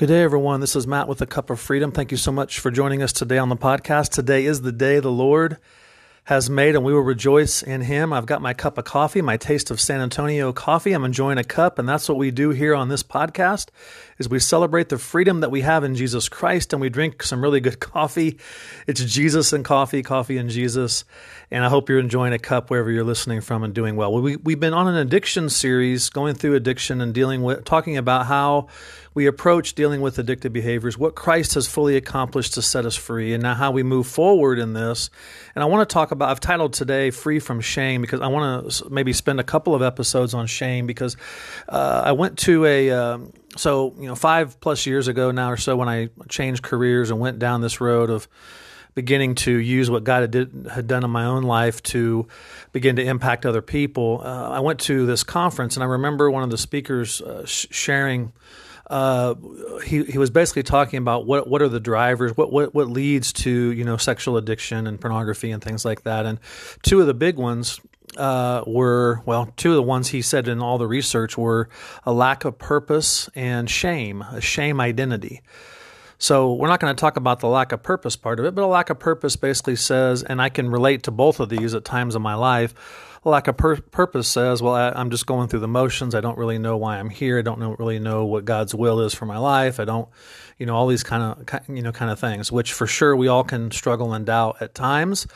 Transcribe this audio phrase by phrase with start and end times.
[0.00, 0.60] Good day, everyone.
[0.60, 1.92] This is Matt with a Cup of Freedom.
[1.92, 4.08] Thank you so much for joining us today on the podcast.
[4.08, 5.58] Today is the day the Lord
[6.24, 8.10] has made, and we will rejoice in Him.
[8.10, 10.92] I've got my cup of coffee, my taste of San Antonio coffee.
[10.92, 13.68] I'm enjoying a cup, and that's what we do here on this podcast
[14.16, 17.42] is we celebrate the freedom that we have in Jesus Christ and we drink some
[17.42, 18.38] really good coffee.
[18.86, 21.04] It's Jesus and coffee, coffee and Jesus.
[21.50, 24.12] And I hope you're enjoying a cup wherever you're listening from and doing well.
[24.12, 28.26] We, we've been on an addiction series, going through addiction and dealing with, talking about
[28.26, 28.68] how
[29.12, 33.34] we approach dealing with addictive behaviors, what Christ has fully accomplished to set us free,
[33.34, 35.10] and now how we move forward in this.
[35.54, 38.70] And I want to talk about, I've titled today Free from Shame because I want
[38.70, 41.16] to maybe spend a couple of episodes on shame because
[41.68, 45.56] uh, I went to a, um, so you know five plus years ago now or
[45.56, 48.28] so when I changed careers and went down this road of
[48.94, 52.26] beginning to use what God had, did, had done in my own life to
[52.72, 54.20] begin to impact other people.
[54.24, 57.66] Uh, I went to this conference and I remember one of the speakers uh, sh-
[57.70, 58.32] sharing.
[58.90, 59.36] Uh,
[59.84, 63.32] he he was basically talking about what what are the drivers, what what what leads
[63.32, 66.26] to you know sexual addiction and pornography and things like that.
[66.26, 66.40] And
[66.82, 67.80] two of the big ones
[68.16, 71.68] uh, were well, two of the ones he said in all the research were
[72.04, 75.42] a lack of purpose and shame, a shame identity.
[76.18, 78.62] So we're not going to talk about the lack of purpose part of it, but
[78.62, 81.84] a lack of purpose basically says, and I can relate to both of these at
[81.84, 82.74] times in my life.
[83.22, 86.14] A lack of pur- purpose says, well, I, am just going through the motions.
[86.14, 87.38] I don't really know why I'm here.
[87.38, 89.78] I don't know, really know what God's will is for my life.
[89.78, 90.08] I don't,
[90.58, 93.28] you know, all these kind of, you know, kind of things, which for sure we
[93.28, 95.26] all can struggle and doubt at times.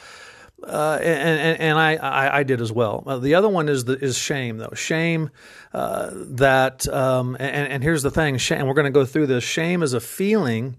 [0.67, 3.03] Uh, and, and, and I, I, I, did as well.
[3.07, 4.73] Uh, the other one is the, is shame though.
[4.75, 5.31] Shame
[5.75, 8.39] uh, that um, and, and here's the thing.
[8.39, 8.61] Shame.
[8.61, 9.45] And we're going to go through this.
[9.45, 10.77] Shame is a feeling,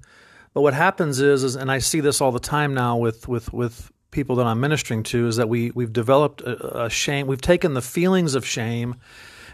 [0.56, 3.54] but what happens is, is and I see this all the time now with with
[3.54, 7.28] with people that I'm ministering to is that we we've developed a, a shame.
[7.28, 8.96] We've taken the feelings of shame,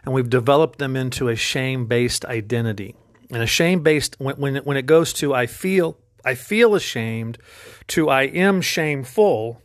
[0.06, 2.95] and we've developed them into a shame based identity.
[3.32, 6.76] And a shame based when when it, when it goes to I feel I feel
[6.76, 7.39] ashamed
[7.88, 9.61] to I am shameful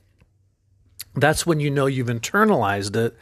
[1.14, 3.14] that's when you know you've internalized it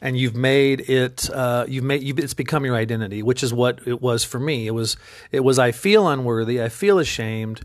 [0.00, 3.80] and you've made it uh, you've made you've, it's become your identity which is what
[3.86, 4.96] it was for me it was
[5.32, 7.62] it was i feel unworthy i feel ashamed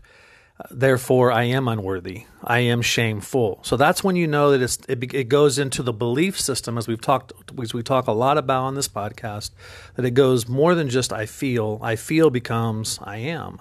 [0.70, 2.24] therefore i am unworthy.
[2.42, 3.58] I am shameful.
[3.62, 7.00] So that's when you know that it, it goes into the belief system as we've
[7.00, 9.50] talked as we talk a lot about on this podcast
[9.96, 11.80] that it goes more than just i feel.
[11.82, 13.60] I feel becomes i am.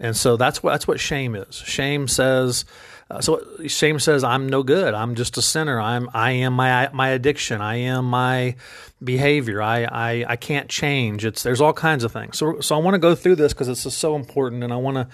[0.00, 1.54] And so that's what that's what shame is.
[1.54, 2.64] Shame says
[3.10, 4.92] uh, so shame says I'm no good.
[4.92, 5.80] I'm just a sinner.
[5.80, 7.62] I'm I am my my addiction.
[7.62, 8.54] I am my
[9.02, 9.62] behavior.
[9.62, 11.24] I I, I can't change.
[11.24, 12.36] It's there's all kinds of things.
[12.36, 14.96] So so I want to go through this because it's so important, and I want
[14.96, 15.08] to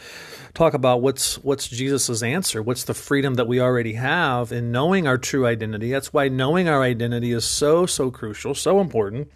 [0.55, 2.63] talk about what's what's Jesus's answer.
[2.63, 5.93] What's the freedom that we already have in knowing our true identity?
[5.93, 9.31] That's why knowing our identity is so so crucial, so important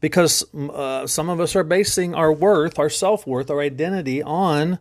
[0.00, 4.78] because uh, some of us are basing our worth, our self worth, our identity on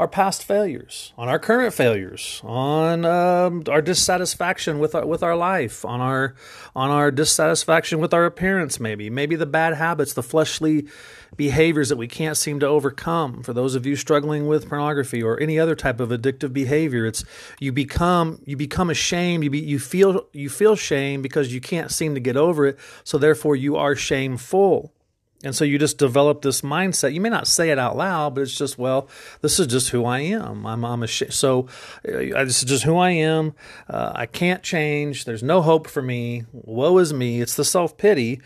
[0.00, 5.36] our past failures, on our current failures, on um, our dissatisfaction with our, with our
[5.36, 6.34] life, on our
[6.74, 10.88] on our dissatisfaction with our appearance, maybe maybe the bad habits, the fleshly
[11.36, 13.42] behaviors that we can't seem to overcome.
[13.42, 17.22] For those of you struggling with pornography or any other type of addictive behavior, it's
[17.58, 19.44] you become you become ashamed.
[19.44, 22.78] You be, you feel you feel shame because you can't seem to get over it.
[23.04, 24.94] So therefore, you are shameful.
[25.42, 27.14] And so you just develop this mindset.
[27.14, 29.08] You may not say it out loud, but it's just, well,
[29.40, 30.66] this is just who I am.
[30.66, 31.66] I'm, I'm a sh- so
[32.06, 33.54] uh, this is just who I am.
[33.88, 35.24] Uh, I can't change.
[35.24, 36.44] There's no hope for me.
[36.52, 37.40] Woe is me.
[37.40, 38.42] It's the self pity,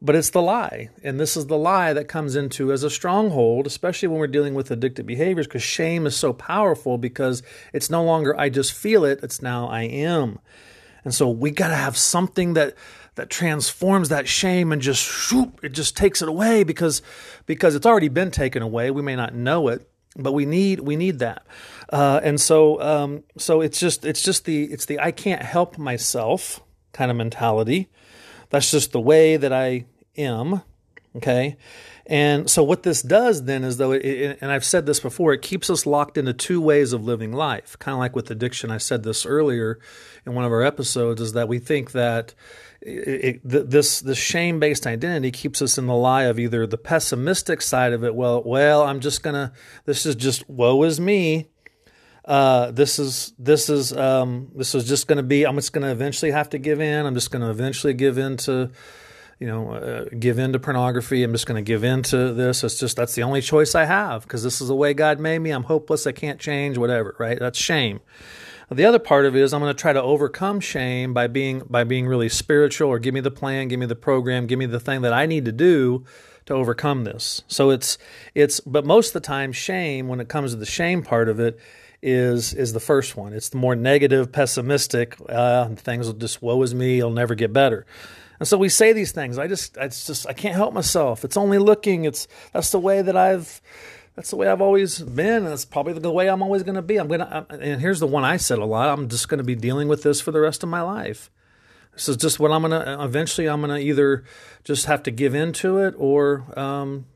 [0.00, 0.88] but it's the lie.
[1.04, 4.54] And this is the lie that comes into as a stronghold, especially when we're dealing
[4.54, 9.04] with addictive behaviors, because shame is so powerful because it's no longer I just feel
[9.04, 9.20] it.
[9.22, 10.40] It's now I am.
[11.04, 12.74] And so we got to have something that
[13.14, 17.02] that transforms that shame and just shoop, it just takes it away because
[17.46, 18.90] because it's already been taken away.
[18.90, 21.44] We may not know it, but we need we need that.
[21.90, 25.78] Uh, and so um, so it's just it's just the it's the I can't help
[25.78, 26.60] myself
[26.92, 27.88] kind of mentality.
[28.50, 29.86] That's just the way that I
[30.16, 30.62] am.
[31.16, 31.56] Okay.
[32.06, 35.42] And so what this does then is though, it, and I've said this before, it
[35.42, 37.78] keeps us locked into two ways of living life.
[37.78, 39.78] Kind of like with addiction, I said this earlier
[40.26, 42.34] in one of our episodes, is that we think that
[42.84, 46.78] it, it, this this shame based identity keeps us in the lie of either the
[46.78, 48.14] pessimistic side of it.
[48.14, 49.52] Well, well, I'm just gonna.
[49.84, 51.48] This is just woe is me.
[52.24, 55.44] Uh, this is this is um, this is just to be.
[55.44, 57.06] I'm just to eventually have to give in.
[57.06, 58.70] I'm just to eventually give in to
[59.42, 61.24] you know, uh, give in to pornography.
[61.24, 62.62] I'm just to give in to this.
[62.62, 65.40] It's just that's the only choice I have because this is the way God made
[65.40, 65.50] me.
[65.50, 66.06] I'm hopeless.
[66.06, 66.78] I can't change.
[66.78, 67.16] Whatever.
[67.18, 67.40] Right?
[67.40, 67.98] That's shame.
[68.72, 71.62] The other part of it is I'm going to try to overcome shame by being
[71.68, 74.66] by being really spiritual or give me the plan, give me the program, give me
[74.66, 76.04] the thing that I need to do
[76.46, 77.42] to overcome this.
[77.48, 77.98] So it's
[78.34, 81.40] it's but most of the time shame when it comes to the shame part of
[81.40, 81.58] it
[82.02, 83.32] is is the first one.
[83.32, 85.16] It's the more negative, pessimistic.
[85.28, 86.98] Uh, things will just woe is me.
[86.98, 87.86] It'll never get better.
[88.42, 89.38] And so we say these things.
[89.38, 91.24] I just, it's just, I can't help myself.
[91.24, 92.06] It's only looking.
[92.06, 93.60] It's that's the way that I've,
[94.14, 95.36] that's the way I've always been.
[95.36, 96.98] And that's probably the way I'm always going to be.
[96.98, 98.88] I'm gonna, and here's the one I said a lot.
[98.88, 101.30] I'm just going to be dealing with this for the rest of my life.
[101.94, 102.98] This is just what I'm gonna.
[103.00, 104.24] Eventually, I'm gonna either
[104.64, 107.06] just have to give into it, or um,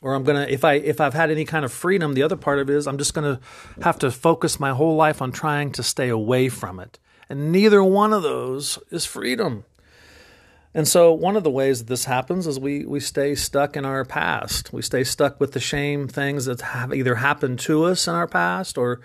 [0.00, 2.58] or I'm gonna if I if I've had any kind of freedom, the other part
[2.58, 3.40] of it is I'm just gonna
[3.82, 6.98] have to focus my whole life on trying to stay away from it.
[7.28, 9.64] And neither one of those is freedom.
[10.74, 13.84] And so one of the ways that this happens is we we stay stuck in
[13.84, 14.72] our past.
[14.72, 18.26] We stay stuck with the shame things that have either happened to us in our
[18.26, 19.00] past or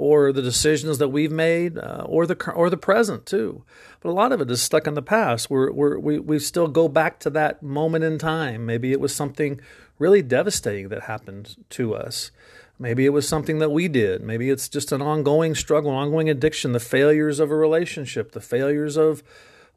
[0.00, 3.64] or the decisions that we've made, uh, or the or the present too.
[4.00, 5.50] But a lot of it is stuck in the past.
[5.50, 8.64] We're, we're, we we still go back to that moment in time.
[8.64, 9.60] Maybe it was something
[9.98, 12.30] really devastating that happened to us.
[12.78, 14.22] Maybe it was something that we did.
[14.22, 18.96] Maybe it's just an ongoing struggle, ongoing addiction, the failures of a relationship, the failures
[18.96, 19.22] of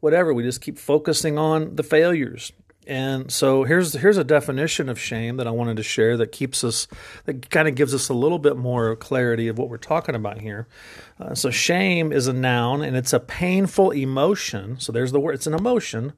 [0.04, 0.32] whatever.
[0.34, 2.52] We just keep focusing on the failures.
[2.86, 6.62] And so here's here's a definition of shame that I wanted to share that keeps
[6.62, 6.86] us
[7.24, 10.38] that kind of gives us a little bit more clarity of what we're talking about
[10.38, 10.68] here.
[11.18, 14.78] Uh, so shame is a noun and it's a painful emotion.
[14.78, 15.34] So there's the word.
[15.34, 16.12] It's an emotion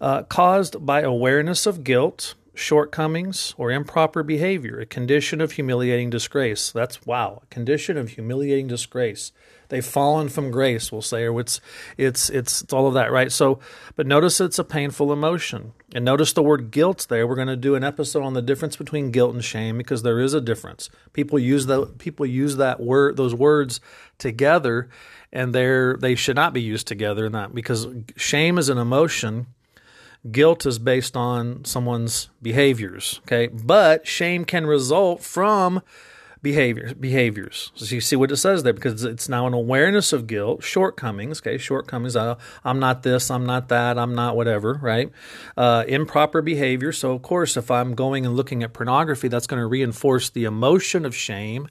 [0.00, 6.72] uh, caused by awareness of guilt, shortcomings, or improper behavior, a condition of humiliating disgrace.
[6.72, 9.30] That's wow, a condition of humiliating disgrace.
[9.68, 11.60] They've fallen from grace, we'll say, or it's
[11.96, 13.30] it's it's, it's all of that, right?
[13.30, 13.60] So,
[13.96, 17.26] but notice it's a painful emotion, and notice the word guilt there.
[17.26, 20.20] We're going to do an episode on the difference between guilt and shame because there
[20.20, 20.90] is a difference.
[21.12, 23.80] People use the people use that word those words
[24.18, 24.88] together,
[25.32, 29.46] and they're they should not be used together that because shame is an emotion
[30.30, 33.48] guilt is based on someone's behaviors okay?
[33.48, 35.82] But shame can result from
[36.42, 37.72] behaviors behaviors.
[37.74, 41.40] So you see what it says there because it's now an awareness of guilt shortcomings
[41.40, 41.58] okay?
[41.58, 45.10] Shortcomings uh, i'm not this i'm not that i'm not whatever right?
[45.56, 46.92] Uh, improper behavior.
[46.92, 50.44] So of course if i'm going and looking at pornography that's going to reinforce the
[50.44, 51.68] emotion of shame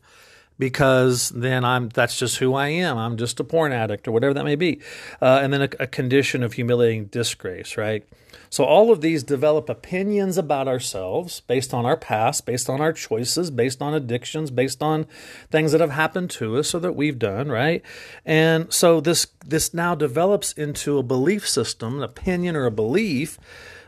[0.60, 2.98] because then I'm that's just who I am.
[2.98, 4.82] I'm just a porn addict or whatever that may be,
[5.22, 8.04] uh, and then a, a, condition of humiliating disgrace, right?
[8.50, 12.94] So, all of these develop opinions about ourselves based on our past, based on our
[12.94, 15.06] choices, based on addictions, based on
[15.52, 17.82] things that have happened to us or that we've done, right?
[18.26, 23.38] And so, this, this now develops into a belief system, an opinion or a belief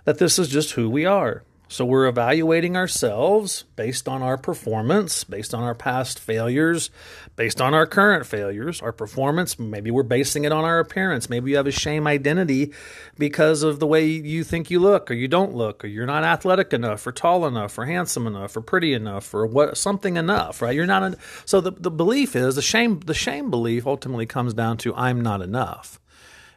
[0.03, 1.43] that this is just who we are.
[1.71, 6.89] So we're evaluating ourselves based on our performance, based on our past failures,
[7.35, 9.59] based on our current failures, our performance.
[9.59, 11.29] Maybe we're basing it on our appearance.
[11.29, 12.73] Maybe you have a shame identity
[13.19, 16.23] because of the way you think you look or you don't look or you're not
[16.23, 20.63] athletic enough or tall enough or handsome enough or pretty enough or what something enough,
[20.63, 20.75] right?
[20.75, 24.55] You're not a, so the the belief is the shame the shame belief ultimately comes
[24.55, 25.99] down to I'm not enough.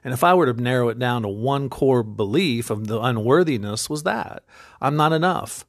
[0.05, 3.89] And if I were to narrow it down to one core belief of the unworthiness
[3.89, 4.43] was that
[4.81, 5.65] I'm not enough.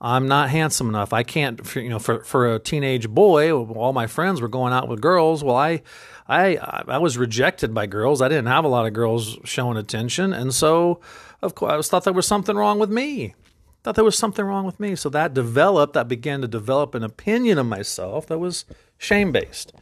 [0.00, 1.12] I'm not handsome enough.
[1.12, 4.86] I can't, you know, for, for a teenage boy, all my friends were going out
[4.86, 5.42] with girls.
[5.42, 5.82] Well, I,
[6.28, 6.56] I,
[6.86, 8.20] I was rejected by girls.
[8.20, 10.32] I didn't have a lot of girls showing attention.
[10.32, 11.00] And so,
[11.40, 13.34] of course, I was, thought there was something wrong with me.
[13.82, 14.94] Thought there was something wrong with me.
[14.94, 18.66] So that developed, that began to develop an opinion of myself that was
[18.98, 19.72] shame based.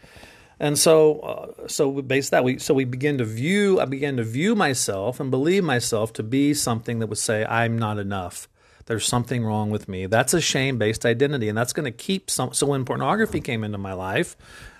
[0.63, 3.81] And so, uh, so we base that we so we begin to view.
[3.81, 7.77] I began to view myself and believe myself to be something that would say I'm
[7.77, 8.49] not enough.
[8.87, 10.07] There's something wrong with me.
[10.07, 12.53] That's a shame based identity, and that's going to keep some.
[12.53, 14.37] So when pornography came into my life,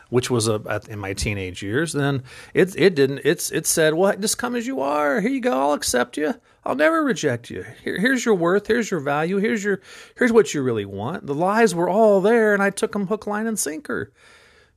[0.09, 2.23] which was a, in my teenage years, then
[2.55, 3.23] it it didn't.
[3.25, 5.21] It's it said, well, just come as you are.
[5.21, 5.59] Here you go.
[5.59, 6.35] I'll accept you.
[6.65, 7.65] I'll never reject you.
[7.83, 8.69] Here, here's your worth.
[8.69, 9.39] Here's your value.
[9.39, 9.81] Here's your
[10.17, 11.27] here's what you really want.
[11.27, 14.13] The lies were all there, and I took them hook, line, and sinker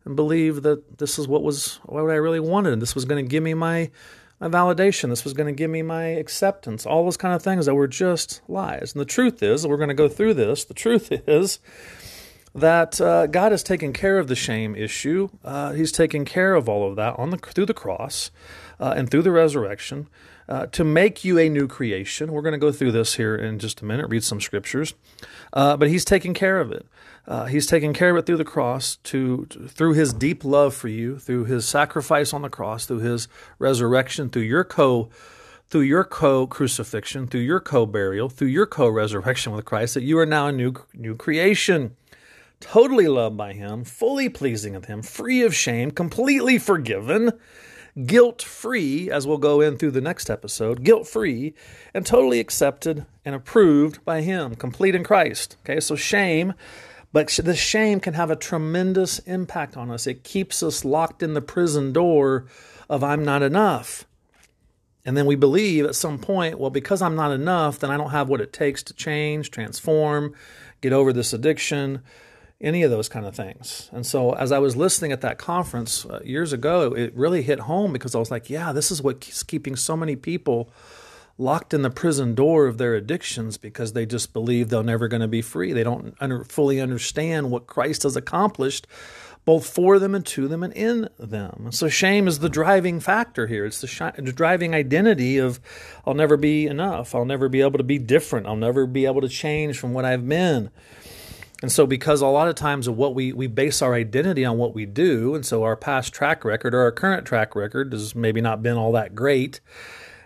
[0.06, 2.80] and believe that this is what was what I really wanted.
[2.80, 3.92] This was going to give me my
[4.40, 5.10] my validation.
[5.10, 6.86] This was going to give me my acceptance.
[6.86, 8.94] All those kind of things that were just lies.
[8.94, 10.66] And the truth is, we're going to go through this.
[10.66, 11.60] The truth is
[12.56, 15.30] that uh, God has taken care of the shame issue.
[15.44, 18.32] Uh, he's taken care of all of that on the through the cross
[18.80, 20.08] uh, and through the resurrection.
[20.48, 22.32] Uh, to make you a new creation.
[22.32, 24.94] We're going to go through this here in just a minute, read some scriptures.
[25.52, 26.86] Uh, but he's taken care of it.
[27.28, 30.76] Uh, he's taken care of it through the cross, to, to, through his deep love
[30.76, 35.10] for you, through his sacrifice on the cross, through his resurrection, through your co
[35.68, 40.04] through your co crucifixion, through your co burial, through your co resurrection with Christ, that
[40.04, 41.96] you are now a new new creation,
[42.66, 47.32] totally loved by him, fully pleasing of him, free of shame, completely forgiven.
[48.06, 51.54] guilt free, as we'll go in through the next episode, guilt free,
[51.94, 55.56] and totally accepted and approved by Him, complete in Christ.
[55.64, 56.54] Okay, so shame,
[57.14, 60.08] but the shame can have a tremendous impact on us.
[60.08, 62.46] It keeps us locked in the prison door
[62.90, 64.06] of I'm not enough.
[65.06, 68.10] And then we believe at some point, well, because I'm not enough, then I don't
[68.10, 70.34] have what it takes to change, transform,
[70.82, 72.02] get over this addiction,
[72.62, 73.90] any of those kind of things.
[73.92, 77.62] And so as I was listening at that conference uh, years ago, it really hit
[77.62, 80.70] home because I was like, yeah, this is what's keeping so many people
[81.38, 85.22] locked in the prison door of their addictions because they just believe they're never going
[85.22, 85.74] to be free.
[85.74, 88.88] They don't under, fully understand what Christ has accomplished
[89.46, 91.68] both for them and to them and in them.
[91.72, 93.66] So shame is the driving factor here.
[93.66, 95.60] It's the, sh- the, driving identity of
[96.06, 97.14] I'll never be enough.
[97.14, 98.48] I'll never be able to be different.
[98.48, 100.72] I'll never be able to change from what I've been.
[101.66, 104.76] And so because a lot of times what we we base our identity on what
[104.76, 108.40] we do, and so our past track record or our current track record has maybe
[108.40, 109.62] not been all that great.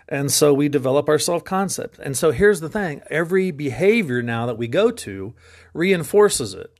[0.06, 1.98] And so we develop our self concept.
[1.98, 5.32] And so here's the thing every behavior now that we go to
[5.72, 6.76] reinforces it.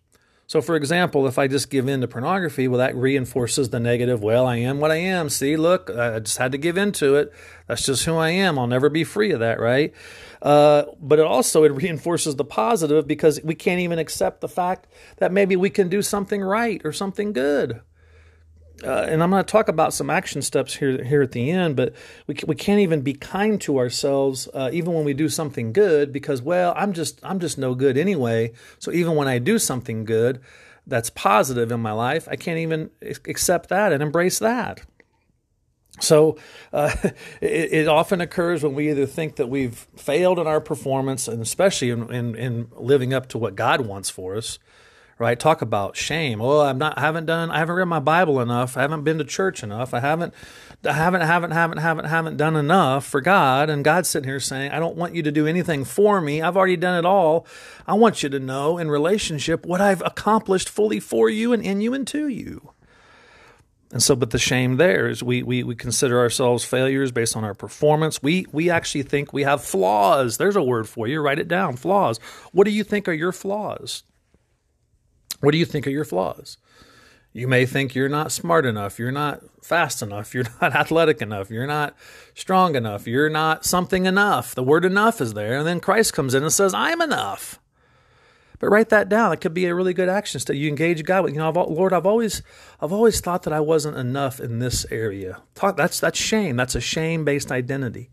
[0.46, 4.22] So, for example, if I just give in to pornography, well, that reinforces the negative.
[4.22, 5.30] Well, I am what I am.
[5.30, 7.32] See, look, I just had to give in to it.
[7.66, 8.58] That's just who I am.
[8.58, 9.94] I'll never be free of that, right?
[10.42, 14.86] Uh, but it also it reinforces the positive because we can't even accept the fact
[15.18, 17.82] that maybe we can do something right or something good
[18.84, 21.76] uh, and I'm going to talk about some action steps here here at the end,
[21.76, 21.94] but
[22.26, 26.12] we we can't even be kind to ourselves uh, even when we do something good
[26.12, 28.52] because well I'm just I'm just no good anyway.
[28.78, 30.40] So even when I do something good
[30.86, 34.82] that's positive in my life, I can't even accept that and embrace that.
[36.00, 36.36] So
[36.72, 36.94] uh,
[37.40, 41.42] it, it, often occurs when we either think that we've failed in our performance, and
[41.42, 44.58] especially in, in, in living up to what God wants for us,
[45.18, 45.38] right?
[45.38, 46.40] Talk about shame.
[46.40, 48.76] Oh, I'm not, I haven't done, I haven't read my Bible enough.
[48.76, 49.92] I haven't been to church enough.
[49.92, 50.32] I haven't,
[50.82, 53.68] I haven't, haven't, haven't, haven't, haven't done enough for God.
[53.68, 56.40] And God's sitting here saying, I don't want you to do anything for me.
[56.40, 57.46] I've already done it all.
[57.86, 61.82] I want you to know in relationship what I've accomplished fully for you and in
[61.82, 62.72] you and to you.
[63.92, 67.42] And so, but the shame there is we, we, we consider ourselves failures based on
[67.42, 68.22] our performance.
[68.22, 70.38] We, we actually think we have flaws.
[70.38, 71.20] There's a word for you.
[71.20, 71.76] Write it down.
[71.76, 72.18] Flaws.
[72.52, 74.04] What do you think are your flaws?
[75.40, 76.58] What do you think are your flaws?
[77.32, 81.50] You may think you're not smart enough, you're not fast enough, you're not athletic enough,
[81.50, 81.96] you're not
[82.34, 84.54] strong enough, you're not something enough.
[84.54, 87.60] The word enough is there, and then Christ comes in and says, I'm enough.
[88.60, 89.32] But write that down.
[89.32, 90.54] It could be a really good action step.
[90.54, 92.42] You engage God with, you know, I've, Lord, I've always,
[92.78, 95.42] I've always thought that I wasn't enough in this area.
[95.54, 96.56] That's that's shame.
[96.56, 98.10] That's a shame-based identity.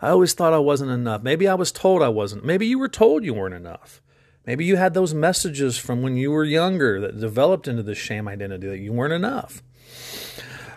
[0.00, 1.22] I always thought I wasn't enough.
[1.22, 2.44] Maybe I was told I wasn't.
[2.44, 4.02] Maybe you were told you weren't enough.
[4.46, 8.26] Maybe you had those messages from when you were younger that developed into this shame
[8.26, 9.62] identity that you weren't enough.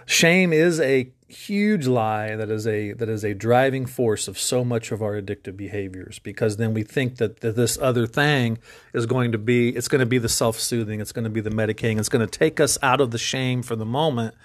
[0.05, 4.65] Shame is a huge lie that is a that is a driving force of so
[4.65, 8.58] much of our addictive behaviors because then we think that, that this other thing
[8.93, 11.50] is going to be it's going to be the self-soothing it's going to be the
[11.50, 14.36] medicating it's going to take us out of the shame for the moment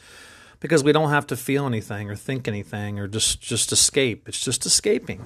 [0.60, 4.28] because we don't have to feel anything or think anything or just just escape.
[4.28, 5.24] It's just escaping.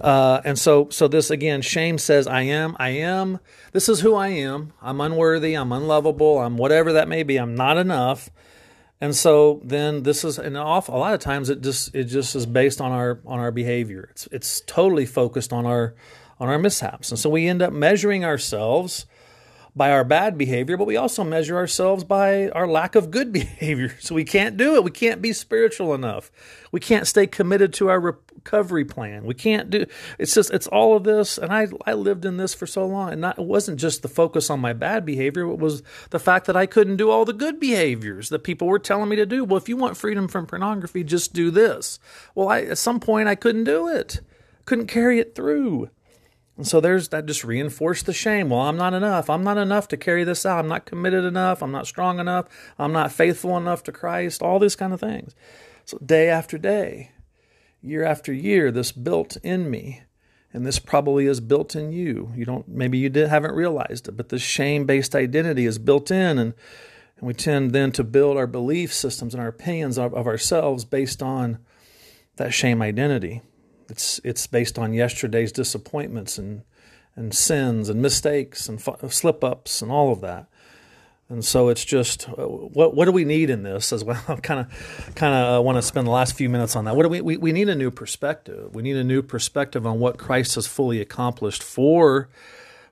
[0.00, 3.38] Uh, and so, so this again, shame says, I am, I am,
[3.72, 4.72] this is who I am.
[4.80, 8.30] I'm unworthy, I'm unlovable, I'm whatever that may be, I'm not enough.
[9.02, 12.36] And so then this is an off a lot of times it just it just
[12.36, 14.06] is based on our on our behavior.
[14.12, 15.96] It's it's totally focused on our
[16.38, 17.10] on our mishaps.
[17.10, 19.06] And so we end up measuring ourselves
[19.74, 23.96] by our bad behavior, but we also measure ourselves by our lack of good behavior.
[24.00, 24.84] So we can't do it.
[24.84, 26.30] We can't be spiritual enough.
[26.70, 29.24] We can't stay committed to our recovery plan.
[29.24, 29.86] We can't do
[30.18, 33.12] it's just it's all of this and I I lived in this for so long
[33.12, 36.46] and not, it wasn't just the focus on my bad behavior, it was the fact
[36.46, 39.44] that I couldn't do all the good behaviors that people were telling me to do.
[39.44, 41.98] Well, if you want freedom from pornography, just do this.
[42.34, 44.20] Well, I at some point I couldn't do it.
[44.64, 45.88] Couldn't carry it through.
[46.62, 48.50] And so there's that just reinforced the shame.
[48.50, 49.28] Well, I'm not enough.
[49.28, 50.60] I'm not enough to carry this out.
[50.60, 51.60] I'm not committed enough.
[51.60, 52.46] I'm not strong enough.
[52.78, 54.42] I'm not faithful enough to Christ.
[54.42, 55.34] All these kind of things.
[55.84, 57.10] So day after day,
[57.80, 60.02] year after year, this built in me.
[60.52, 62.30] And this probably is built in you.
[62.36, 66.38] You don't maybe you did haven't realized it, but this shame-based identity is built in
[66.38, 66.54] and
[67.16, 70.84] and we tend then to build our belief systems and our opinions of, of ourselves
[70.84, 71.58] based on
[72.36, 73.42] that shame identity.
[73.88, 76.62] It's it's based on yesterday's disappointments and
[77.14, 80.46] and sins and mistakes and slip ups and all of that.
[81.28, 84.22] And so it's just uh, what what do we need in this as well?
[84.42, 86.94] kind of kind of want to spend the last few minutes on that.
[86.94, 88.74] What do we, we we need a new perspective.
[88.74, 92.28] We need a new perspective on what Christ has fully accomplished for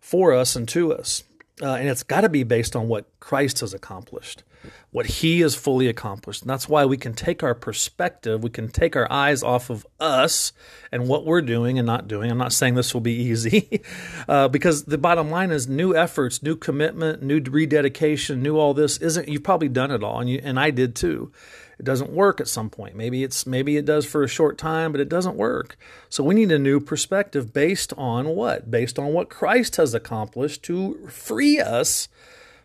[0.01, 1.25] for us and to us.
[1.63, 4.43] Uh, and it's got to be based on what Christ has accomplished.
[4.91, 6.43] What He has fully accomplished.
[6.43, 9.87] And that's why we can take our perspective, we can take our eyes off of
[9.99, 10.53] us
[10.91, 12.31] and what we're doing and not doing.
[12.31, 13.83] I'm not saying this will be easy,
[14.29, 18.99] uh, because the bottom line is new efforts, new commitment, new rededication, new all this
[18.99, 19.29] isn't.
[19.29, 21.33] You've probably done it all, and you, and I did too.
[21.79, 22.95] It doesn't work at some point.
[22.95, 25.79] Maybe it's maybe it does for a short time, but it doesn't work.
[26.11, 28.71] So we need a new perspective based on what?
[28.71, 32.09] Based on what Christ has accomplished to free us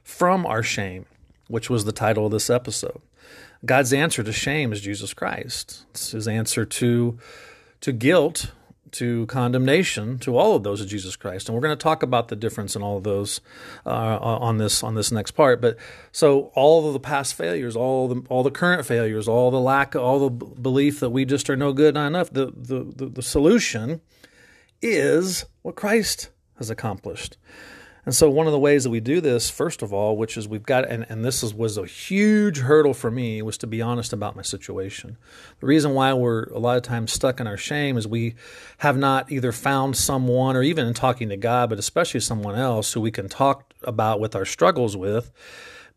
[0.04, 1.06] from our shame
[1.48, 3.02] which was the title of this episode.
[3.66, 5.86] God's answer to shame is Jesus Christ.
[5.92, 7.18] It's his answer to
[7.82, 8.52] to guilt,
[8.92, 11.48] to condemnation, to all of those is Jesus Christ.
[11.48, 13.42] And we're going to talk about the difference in all of those
[13.86, 15.62] uh, on this on this next part.
[15.62, 15.78] But
[16.12, 19.96] so all of the past failures, all the all the current failures, all the lack,
[19.96, 22.32] all the belief that we just are no good, not enough.
[22.32, 24.02] The the the, the solution
[24.82, 27.38] is what Christ has accomplished.
[28.06, 30.48] And so one of the ways that we do this, first of all, which is
[30.48, 33.82] we've got, and, and this is, was a huge hurdle for me, was to be
[33.82, 35.18] honest about my situation.
[35.60, 38.36] The reason why we're a lot of times stuck in our shame is we
[38.80, 42.94] have not either found someone, or even in talking to God, but especially someone else
[42.94, 45.32] who we can talk about with our struggles with,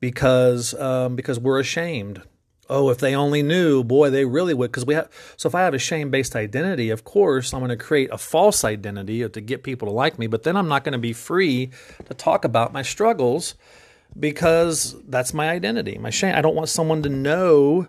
[0.01, 2.23] because um, because we're ashamed
[2.69, 4.71] oh, if they only knew, boy, they really would.
[4.71, 7.71] Because we have, so if I have a shame based identity, of course, I'm going
[7.71, 10.85] to create a false identity to get people to like me, but then I'm not
[10.85, 11.71] going to be free
[12.07, 13.55] to talk about my struggles
[14.19, 16.35] because that's my identity, my shame.
[16.35, 17.89] I don't want someone to know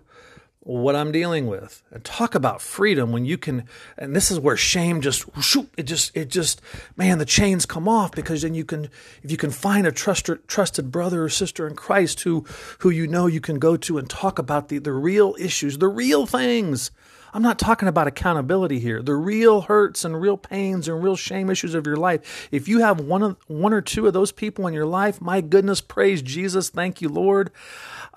[0.62, 1.82] what I'm dealing with.
[1.90, 3.64] And talk about freedom when you can
[3.96, 6.60] and this is where shame just shoot, it just it just
[6.96, 8.90] man the chains come off because then you can
[9.22, 12.44] if you can find a trusted trusted brother or sister in Christ who
[12.80, 15.88] who you know you can go to and talk about the the real issues, the
[15.88, 16.90] real things.
[17.32, 19.02] I'm not talking about accountability here.
[19.02, 22.48] The real hurts and real pains and real shame issues of your life.
[22.50, 25.40] If you have one of one or two of those people in your life, my
[25.40, 27.52] goodness, praise Jesus, thank you, Lord.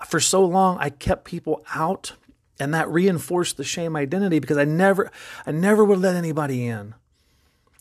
[0.08, 2.14] For so long I kept people out
[2.58, 5.10] and that reinforced the shame identity because I never
[5.46, 6.94] I never would let anybody in.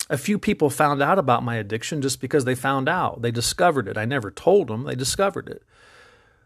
[0.09, 3.21] A few people found out about my addiction just because they found out.
[3.21, 3.97] They discovered it.
[3.97, 5.63] I never told them, they discovered it.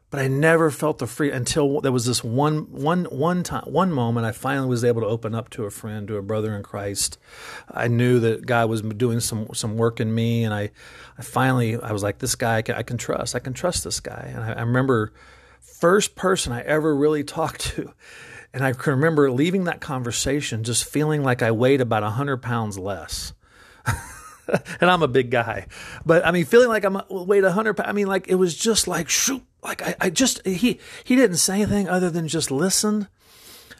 [0.09, 3.91] But I never felt the free until there was this one one one time one
[3.91, 6.63] moment I finally was able to open up to a friend, to a brother in
[6.63, 7.17] Christ.
[7.69, 10.71] I knew that God was doing some some work in me and I
[11.17, 13.35] I finally I was like this guy I can, I can trust.
[13.35, 14.31] I can trust this guy.
[14.33, 15.11] And I, I remember
[15.67, 17.93] first person I ever really talked to.
[18.53, 22.79] And I can remember leaving that conversation just feeling like I weighed about 100 pounds
[22.79, 23.33] less.
[24.81, 25.67] and I'm a big guy.
[26.05, 27.89] But I mean, feeling like I'm weighed 100 pounds.
[27.89, 31.37] I mean, like it was just like, shoot, like I, I just, he, he didn't
[31.37, 33.07] say anything other than just listen.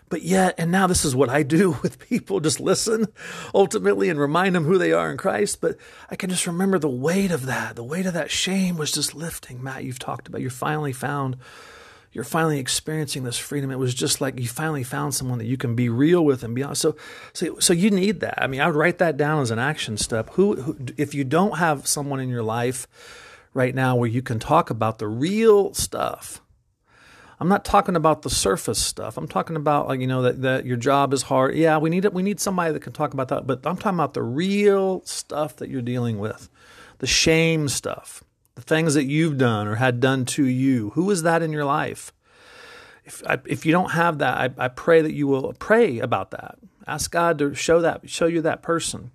[0.10, 3.08] But yet, and now this is what I do with people just listen
[3.54, 5.60] ultimately and remind them who they are in Christ.
[5.62, 5.78] But
[6.10, 7.76] I can just remember the weight of that.
[7.76, 9.64] The weight of that shame was just lifting.
[9.64, 11.38] Matt, you've talked about, you finally found
[12.18, 13.70] you're finally experiencing this freedom.
[13.70, 16.56] It was just like you finally found someone that you can be real with and
[16.56, 16.82] be honest.
[16.82, 16.96] So,
[17.32, 18.42] so, so you need that.
[18.42, 20.32] I mean, I would write that down as an action step.
[20.32, 22.88] Who, who, if you don't have someone in your life
[23.54, 26.42] right now where you can talk about the real stuff,
[27.40, 29.16] I'm not talking about the surface stuff.
[29.16, 31.54] I'm talking about like you know that, that your job is hard.
[31.54, 32.16] Yeah, we need it.
[32.16, 33.46] We need somebody that can talk about that.
[33.46, 36.50] But I'm talking about the real stuff that you're dealing with,
[36.98, 38.24] the shame stuff
[38.58, 40.90] the things that you've done or had done to you.
[40.96, 42.12] Who is that in your life?
[43.06, 46.58] If, if you don't have that, I, I pray that you will pray about that.
[46.88, 49.12] Ask God to show that, show you that person.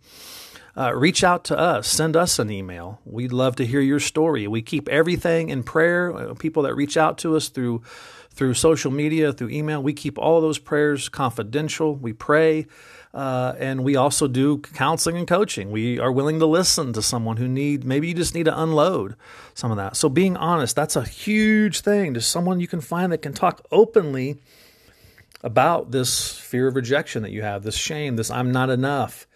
[0.77, 1.89] Uh, reach out to us.
[1.89, 3.01] Send us an email.
[3.05, 4.47] We'd love to hear your story.
[4.47, 6.15] We keep everything in prayer.
[6.15, 7.83] Uh, people that reach out to us through
[8.31, 11.97] through social media, through email, we keep all those prayers confidential.
[11.97, 12.67] We pray.
[13.15, 15.71] Uh, and we also do counseling and coaching.
[15.71, 19.17] We are willing to listen to someone who need maybe you just need to unload
[19.55, 19.97] some of that.
[19.97, 22.15] So being honest, that's a huge thing.
[22.15, 24.39] To someone you can find that can talk openly
[25.43, 29.27] about this fear of rejection that you have, this shame, this I'm not enough.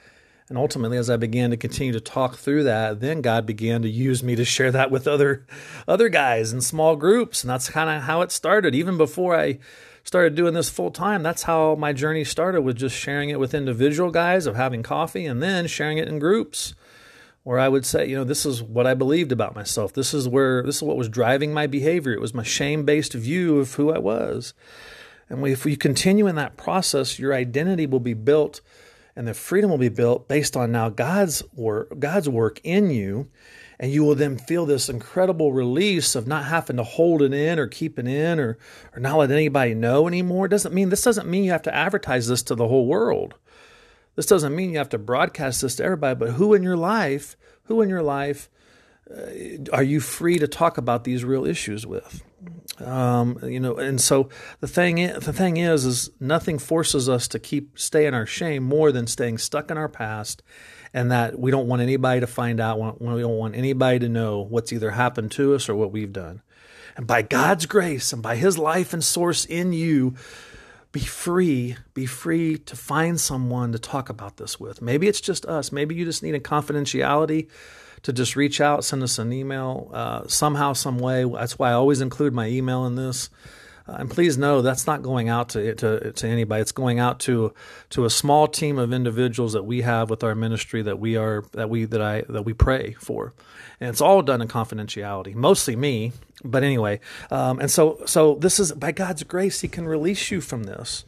[0.49, 3.89] And ultimately, as I began to continue to talk through that, then God began to
[3.89, 5.45] use me to share that with other
[5.89, 8.75] other guys in small groups, and that's kind of how it started.
[8.75, 9.59] Even before I
[10.07, 13.55] started doing this full time, that's how my journey started with just sharing it with
[13.55, 16.75] individual guys of having coffee and then sharing it in groups
[17.43, 19.93] where I would say, you know, this is what I believed about myself.
[19.93, 22.13] This is where this is what was driving my behavior.
[22.13, 24.55] It was my shame-based view of who I was.
[25.29, 28.61] And if you continue in that process, your identity will be built
[29.17, 33.29] and the freedom will be built based on now God's work, God's work in you
[33.79, 37.59] and you will then feel this incredible release of not having to hold it in
[37.59, 38.59] or keep it in or,
[38.95, 40.47] or not let anybody know anymore.
[40.47, 43.35] It doesn't mean this doesn't mean you have to advertise this to the whole world.
[44.15, 47.37] This doesn't mean you have to broadcast this to everybody, but who in your life,
[47.65, 48.49] who in your life
[49.11, 52.25] uh, are you free to talk about these real issues with?
[52.81, 54.29] Um, you know, and so
[54.61, 58.27] the thing is, the thing is, is nothing forces us to keep stay in our
[58.27, 60.43] shame more than staying stuck in our past,
[60.93, 63.01] and that we don't want anybody to find out.
[63.01, 66.43] We don't want anybody to know what's either happened to us or what we've done.
[66.97, 70.15] And by God's grace and by His life and source in you,
[70.93, 74.81] be free, be free to find someone to talk about this with.
[74.81, 75.71] Maybe it's just us.
[75.71, 77.49] Maybe you just need a confidentiality
[78.03, 81.25] to just reach out, send us an email uh, somehow, some way.
[81.25, 83.29] That's why I always include my email in this.
[83.89, 86.61] Uh, and please know that's not going out to, to to anybody.
[86.61, 87.53] It's going out to
[87.91, 91.45] to a small team of individuals that we have with our ministry that we are
[91.53, 93.33] that we that I that we pray for,
[93.81, 95.35] and it's all done in confidentiality.
[95.35, 96.13] Mostly me,
[96.45, 97.01] but anyway.
[97.31, 101.05] Um, and so so this is by God's grace, He can release you from this.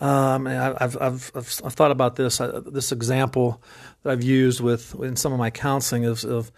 [0.00, 3.62] Um, I've, I've, I've I've thought about this uh, this example
[4.02, 6.50] that I've used with in some of my counseling is of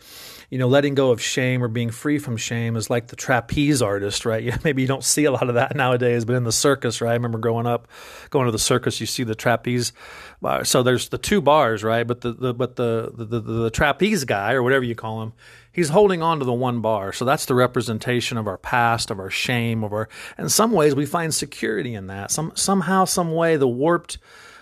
[0.52, 3.80] you know, letting go of shame or being free from shame is like the trapeze
[3.80, 4.42] artist, right?
[4.52, 7.12] Yeah, maybe you don't see a lot of that nowadays, but in the circus, right?
[7.12, 7.88] I remember growing up,
[8.28, 9.94] going to the circus, you see the trapeze.
[10.42, 10.66] Bar.
[10.66, 12.06] So there's the two bars, right?
[12.06, 15.32] But the, the but the, the the, the trapeze guy or whatever you call him,
[15.72, 17.12] he's holding on to the one bar.
[17.12, 20.08] So that's the representation of our past, of our shame, of our.
[20.38, 22.30] In some ways, we find security in that.
[22.30, 24.18] Some somehow, some way, the warped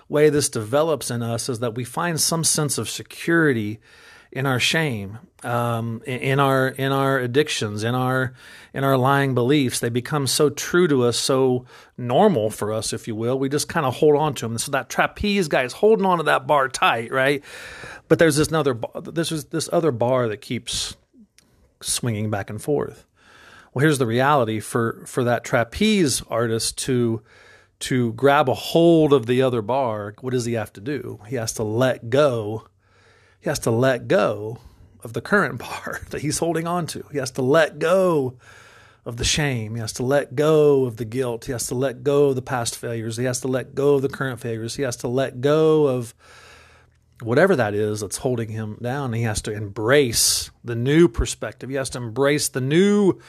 [0.08, 3.80] way this develops in us is that we find some sense of security
[4.32, 8.32] in our shame, um, in our in our addictions, in our
[8.72, 9.80] in our lying beliefs.
[9.80, 13.38] They become so true to us, so normal for us, if you will.
[13.38, 14.58] We just kind of hold on to them.
[14.58, 17.42] So that trapeze guy is holding on to that bar tight, right?
[18.08, 20.96] But there's this another this is this other bar that keeps
[21.82, 23.06] swinging back and forth.
[23.72, 27.22] Well, here's the reality for for that trapeze artist to
[27.80, 30.14] to grab a hold of the other bar.
[30.20, 31.20] What does he have to do?
[31.28, 32.66] He has to let go
[33.40, 34.58] he has to let go
[35.02, 37.04] of the current bar that he's holding on to.
[37.10, 38.36] He has to let go
[39.04, 39.74] of the shame.
[39.74, 41.46] He has to let go of the guilt.
[41.46, 43.16] He has to let go of the past failures.
[43.16, 44.76] He has to let go of the current failures.
[44.76, 46.14] He has to let go of
[47.22, 49.12] whatever that is that's holding him down.
[49.12, 51.70] He has to embrace the new perspective.
[51.70, 53.20] He has to embrace the new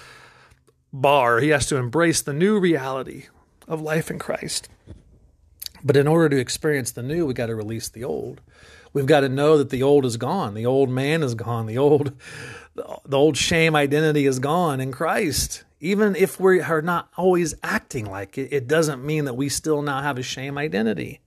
[0.93, 1.39] bar.
[1.39, 3.25] He has to embrace the new reality
[3.67, 4.69] of life in Christ.
[5.83, 8.41] But in order to experience the new, we got to release the old.
[8.93, 10.53] We've got to know that the old is gone.
[10.53, 11.65] The old man is gone.
[11.65, 12.11] The old,
[12.75, 15.63] the old shame identity is gone in Christ.
[15.79, 19.81] Even if we are not always acting like it, it doesn't mean that we still
[19.81, 21.20] now have a shame identity.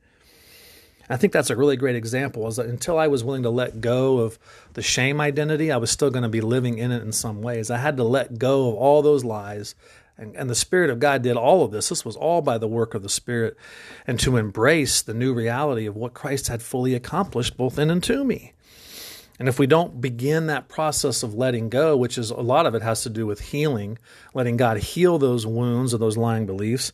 [1.08, 2.46] I think that's a really great example.
[2.46, 4.38] Is that until I was willing to let go of
[4.72, 7.70] the shame identity, I was still going to be living in it in some ways.
[7.70, 9.74] I had to let go of all those lies
[10.16, 11.88] and, and the Spirit of God did all of this.
[11.88, 13.56] This was all by the work of the Spirit,
[14.06, 18.02] and to embrace the new reality of what Christ had fully accomplished both in and
[18.04, 18.52] to me.
[19.38, 22.76] And if we don't begin that process of letting go, which is a lot of
[22.76, 23.98] it has to do with healing,
[24.32, 26.92] letting God heal those wounds or those lying beliefs,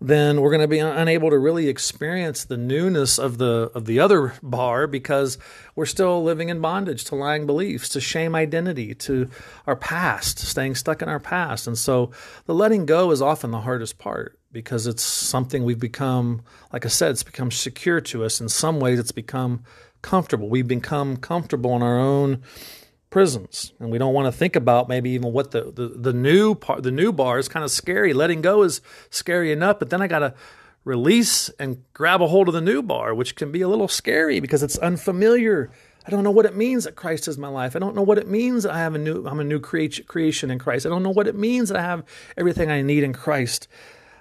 [0.00, 3.98] then we're going to be unable to really experience the newness of the of the
[3.98, 5.38] other bar because
[5.74, 9.28] we're still living in bondage to lying beliefs, to shame identity, to
[9.66, 11.66] our past, staying stuck in our past.
[11.66, 12.12] And so
[12.46, 16.88] the letting go is often the hardest part because it's something we've become, like I
[16.88, 18.40] said, it's become secure to us.
[18.40, 19.64] In some ways, it's become
[20.02, 20.48] comfortable.
[20.48, 22.42] We've become comfortable in our own
[23.10, 23.72] prisons.
[23.80, 26.82] And we don't want to think about maybe even what the, the, the new part
[26.82, 28.12] the new bar is kind of scary.
[28.12, 30.34] Letting go is scary enough but then i got to
[30.84, 34.40] release and grab a hold of the new bar which can be a little scary
[34.40, 35.70] because it's unfamiliar.
[36.06, 37.76] I don't know what it means that christ is my life.
[37.76, 40.58] I don't know what it means i have a new i'm a new creation in
[40.58, 40.86] christ.
[40.86, 42.04] I don't know what it means that i have
[42.36, 43.68] everything i need in christ.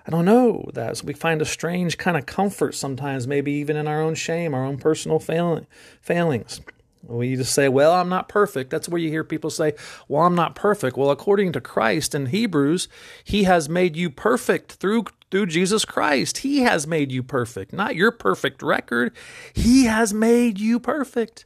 [0.05, 0.97] I don't know that.
[0.97, 4.53] So we find a strange kind of comfort sometimes, maybe even in our own shame,
[4.53, 5.67] our own personal failing,
[6.01, 6.61] failings.
[7.07, 8.69] We just say, well, I'm not perfect.
[8.69, 9.73] That's where you hear people say,
[10.07, 10.97] well, I'm not perfect.
[10.97, 12.87] Well, according to Christ in Hebrews,
[13.23, 16.39] He has made you perfect through through Jesus Christ.
[16.39, 19.13] He has made you perfect, not your perfect record.
[19.53, 21.45] He has made you perfect.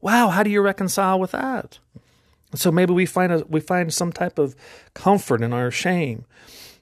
[0.00, 1.78] Wow, how do you reconcile with that?
[2.54, 4.54] So maybe we find a, we find some type of
[4.94, 6.24] comfort in our shame.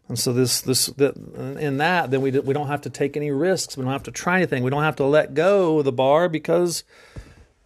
[0.09, 1.16] And so this this that,
[1.59, 3.77] in that then we we don't have to take any risks.
[3.77, 4.62] We don't have to try anything.
[4.62, 6.85] We don't have to let go of the bar because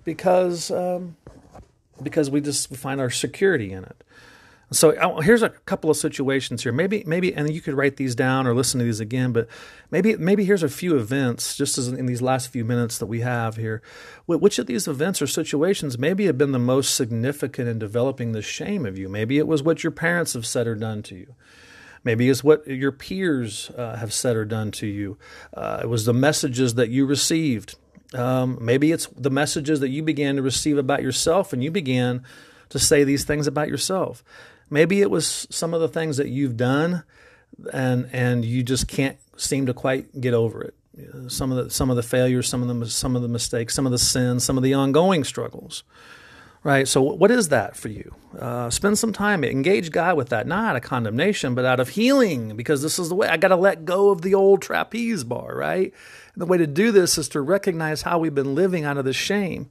[0.08, 1.18] because um,
[2.02, 4.02] because we just find our security in it.
[4.70, 6.72] So here's a couple of situations here.
[6.72, 9.32] Maybe maybe and you could write these down or listen to these again.
[9.32, 9.48] But
[9.90, 13.20] maybe maybe here's a few events just as in these last few minutes that we
[13.20, 13.82] have here.
[14.24, 18.40] Which of these events or situations maybe have been the most significant in developing the
[18.40, 19.10] shame of you?
[19.10, 21.34] Maybe it was what your parents have said or done to you.
[22.02, 25.18] Maybe it's what your peers uh, have said or done to you.
[25.52, 27.76] Uh, it was the messages that you received.
[28.14, 32.22] Um, maybe it's the messages that you began to receive about yourself and you began
[32.70, 34.24] to say these things about yourself.
[34.70, 37.04] Maybe it was some of the things that you've done
[37.72, 40.74] and and you just can't seem to quite get over it.
[41.28, 43.86] Some of the some of the failures, some of the some of the mistakes, some
[43.86, 45.84] of the sins, some of the ongoing struggles
[46.68, 46.86] right?
[46.86, 48.14] So, what is that for you?
[48.38, 51.88] Uh, spend some time, engage God with that, not out of condemnation, but out of
[51.88, 55.24] healing, because this is the way I got to let go of the old trapeze
[55.24, 55.94] bar, right?
[56.34, 59.06] And the way to do this is to recognize how we've been living out of
[59.06, 59.70] the shame.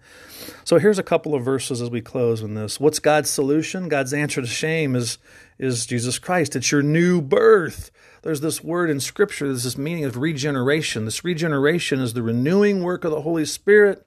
[0.64, 2.80] So, here's a couple of verses as we close on this.
[2.80, 3.90] What's God's solution?
[3.90, 5.20] God's answer to shame is,
[5.60, 6.56] is Jesus Christ.
[6.56, 7.92] It's your new birth.
[8.24, 11.06] There's this word in Scripture, there's this meaning of regeneration.
[11.06, 14.04] This regeneration is the renewing work of the Holy Spirit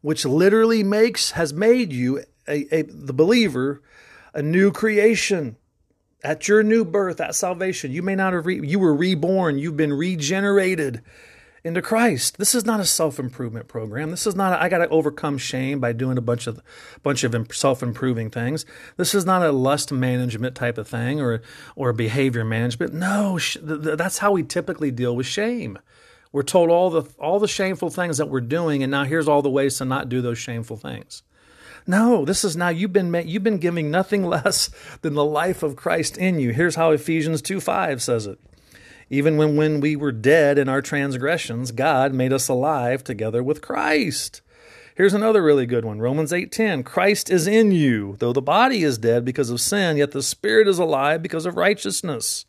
[0.00, 3.82] which literally makes has made you a, a, the believer
[4.34, 5.56] a new creation
[6.22, 9.76] at your new birth at salvation you may not have re, you were reborn you've
[9.76, 11.02] been regenerated
[11.64, 12.38] into Christ.
[12.38, 14.10] This is not a self-improvement program.
[14.10, 16.60] This is not I got to overcome shame by doing a bunch of
[17.02, 18.64] bunch of self-improving things.
[18.96, 21.42] This is not a lust management type of thing or
[21.76, 22.94] or behavior management.
[22.94, 25.78] No, sh- that's how we typically deal with shame.
[26.32, 29.42] We're told all the all the shameful things that we're doing, and now here's all
[29.42, 31.22] the ways to not do those shameful things.
[31.86, 35.76] No, this is now you've been you've been giving nothing less than the life of
[35.76, 36.52] Christ in you.
[36.52, 38.38] Here's how Ephesians 2 5 says it.
[39.10, 43.62] Even when, when we were dead in our transgressions, God made us alive together with
[43.62, 44.42] Christ.
[44.94, 46.00] Here's another really good one.
[46.00, 46.82] Romans 8:10.
[46.84, 50.68] Christ is in you, though the body is dead because of sin, yet the spirit
[50.68, 52.44] is alive because of righteousness.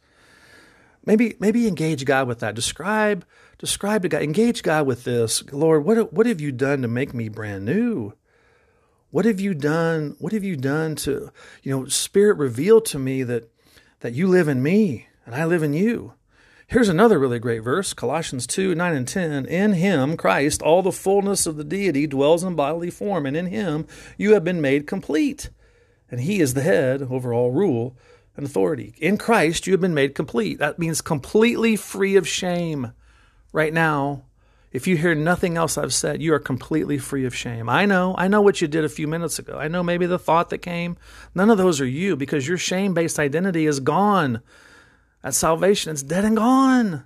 [1.06, 2.56] Maybe maybe engage God with that.
[2.56, 3.26] Describe
[3.58, 5.44] describe to God, engage God with this.
[5.52, 8.14] Lord, what what have you done to make me brand new?
[9.12, 10.16] What have you done?
[10.20, 11.32] What have you done to,
[11.64, 13.50] you know, Spirit reveal to me that
[14.02, 16.14] that you live in me and I live in you.
[16.68, 19.46] Here's another really great verse, Colossians 2, 9 and 10.
[19.48, 23.48] In him, Christ, all the fullness of the deity dwells in bodily form, and in
[23.48, 25.50] him you have been made complete.
[26.12, 27.98] And he is the head over all rule
[28.40, 28.94] and authority.
[28.98, 30.60] In Christ, you have been made complete.
[30.60, 32.94] That means completely free of shame.
[33.52, 34.24] Right now,
[34.72, 37.68] if you hear nothing else I've said, you are completely free of shame.
[37.68, 39.58] I know, I know what you did a few minutes ago.
[39.58, 40.96] I know maybe the thought that came.
[41.36, 44.42] None of those are you because your shame based identity is gone.
[45.24, 47.04] At salvation, it's dead and gone.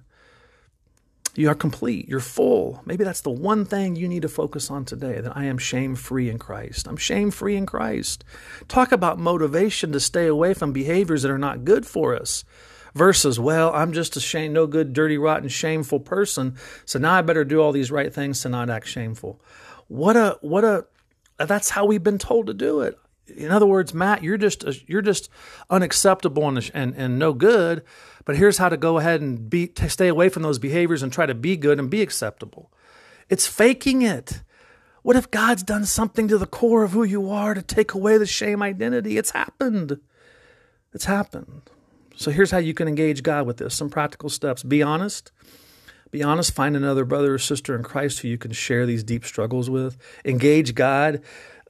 [1.35, 2.07] You are complete.
[2.07, 2.81] You're full.
[2.85, 5.95] Maybe that's the one thing you need to focus on today that I am shame
[5.95, 6.87] free in Christ.
[6.87, 8.23] I'm shame free in Christ.
[8.67, 12.45] Talk about motivation to stay away from behaviors that are not good for us
[12.93, 16.55] versus, well, I'm just a shame, no good, dirty, rotten, shameful person.
[16.85, 19.41] So now I better do all these right things to not act shameful.
[19.87, 20.85] What a, what a,
[21.39, 22.99] that's how we've been told to do it.
[23.27, 25.29] In other words, Matt, you're just uh, you're just
[25.69, 27.83] unacceptable and, and, and no good.
[28.25, 31.25] But here's how to go ahead and be stay away from those behaviors and try
[31.25, 32.71] to be good and be acceptable.
[33.29, 34.41] It's faking it.
[35.01, 38.17] What if God's done something to the core of who you are to take away
[38.17, 39.17] the shame identity?
[39.17, 39.99] It's happened.
[40.93, 41.69] It's happened.
[42.15, 43.75] So here's how you can engage God with this.
[43.75, 44.63] Some practical steps.
[44.63, 45.31] Be honest.
[46.11, 46.53] Be honest.
[46.53, 49.97] Find another brother or sister in Christ who you can share these deep struggles with.
[50.23, 51.21] Engage God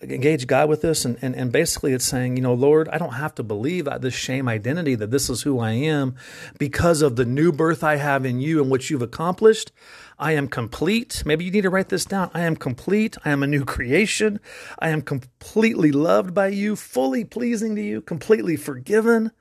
[0.03, 1.05] engage God with this.
[1.05, 4.13] And, and, and basically, it's saying, you know, Lord, I don't have to believe this
[4.13, 6.15] shame identity that this is who I am
[6.57, 9.71] because of the new birth I have in you and what you've accomplished.
[10.19, 11.23] I am complete.
[11.25, 12.31] Maybe you need to write this down.
[12.33, 13.17] I am complete.
[13.25, 14.39] I am a new creation.
[14.79, 19.31] I am completely loved by you, fully pleasing to you, completely forgiven,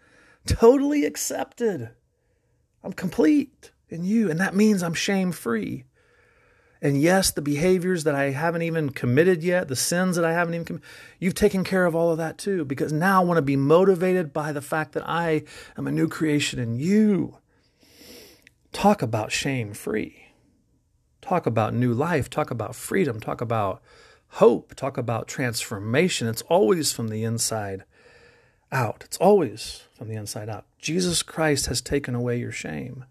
[0.46, 1.90] totally accepted.
[2.83, 4.31] I'm complete in you.
[4.31, 5.85] And that means I'm shame free.
[6.84, 10.54] And yes, the behaviors that I haven't even committed yet, the sins that I haven't
[10.54, 10.88] even committed,
[11.20, 12.64] you've taken care of all of that too.
[12.64, 15.44] Because now I want to be motivated by the fact that I
[15.78, 17.38] am a new creation in you.
[18.72, 20.32] Talk about shame free.
[21.20, 22.28] Talk about new life.
[22.28, 23.20] Talk about freedom.
[23.20, 23.80] Talk about
[24.30, 24.74] hope.
[24.74, 26.26] Talk about transformation.
[26.26, 27.84] It's always from the inside
[28.72, 29.02] out.
[29.04, 30.64] It's always from the inside out.
[30.80, 33.04] Jesus Christ has taken away your shame.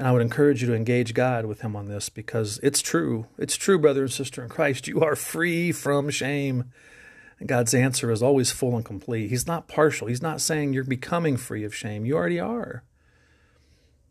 [0.00, 3.26] And I would encourage you to engage God with Him on this because it's true.
[3.36, 4.88] It's true, brother and sister in Christ.
[4.88, 6.72] You are free from shame.
[7.38, 9.28] And God's answer is always full and complete.
[9.28, 10.06] He's not partial.
[10.06, 12.06] He's not saying you're becoming free of shame.
[12.06, 12.82] You already are.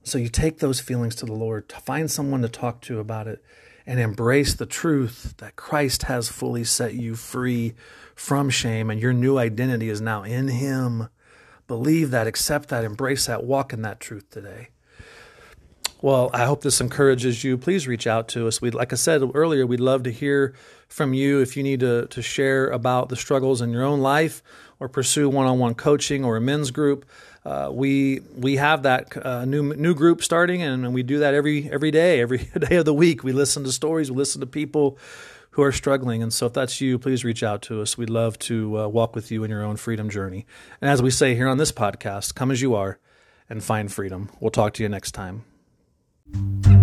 [0.03, 3.27] So you take those feelings to the Lord, to find someone to talk to about
[3.27, 3.43] it,
[3.87, 7.73] and embrace the truth that Christ has fully set you free
[8.13, 11.09] from shame, and your new identity is now in Him.
[11.65, 14.69] Believe that, accept that, embrace that, walk in that truth today.
[16.01, 17.57] Well, I hope this encourages you.
[17.57, 18.61] Please reach out to us.
[18.61, 20.55] We, like I said earlier, we'd love to hear
[20.87, 24.41] from you if you need to, to share about the struggles in your own life
[24.79, 27.05] or pursue one-on-one coaching or a men's group.
[27.43, 31.33] Uh, we we have that uh, new new group starting, and, and we do that
[31.33, 32.37] every every day, every
[32.69, 33.23] day of the week.
[33.23, 34.97] We listen to stories, we listen to people
[35.51, 36.21] who are struggling.
[36.21, 37.97] And so, if that's you, please reach out to us.
[37.97, 40.45] We'd love to uh, walk with you in your own freedom journey.
[40.81, 42.99] And as we say here on this podcast, come as you are
[43.49, 44.29] and find freedom.
[44.39, 45.43] We'll talk to you next time.
[46.33, 46.78] Thank you.